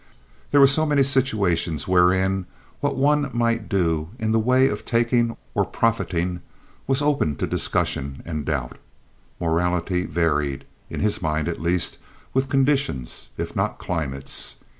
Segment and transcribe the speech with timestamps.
[0.49, 2.47] There were so many situations wherein
[2.79, 6.41] what one might do in the way of taking or profiting
[6.87, 8.79] was open to discussion and doubt.
[9.39, 11.99] Morality varied, in his mind at least,
[12.33, 14.55] with conditions, if not climates.